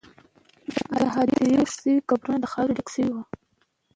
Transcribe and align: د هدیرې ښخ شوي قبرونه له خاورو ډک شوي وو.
د 0.93 0.97
هدیرې 1.15 1.55
ښخ 1.63 1.69
شوي 1.75 1.95
قبرونه 2.09 2.37
له 2.43 2.47
خاورو 2.51 2.75
ډک 2.77 2.87
شوي 2.93 3.09
وو. 3.13 3.23